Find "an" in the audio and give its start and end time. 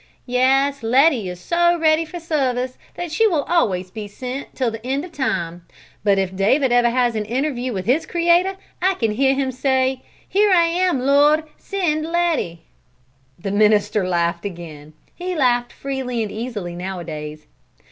7.15-7.25